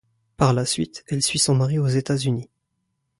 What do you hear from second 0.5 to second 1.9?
la suite, elle suit son mari aux